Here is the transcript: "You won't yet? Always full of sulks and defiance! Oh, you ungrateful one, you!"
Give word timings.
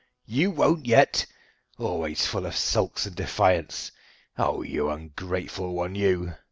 "You 0.25 0.49
won't 0.49 0.87
yet? 0.87 1.27
Always 1.77 2.25
full 2.25 2.47
of 2.47 2.55
sulks 2.55 3.05
and 3.05 3.15
defiance! 3.15 3.91
Oh, 4.35 4.63
you 4.63 4.89
ungrateful 4.89 5.75
one, 5.75 5.93
you!" 5.93 6.33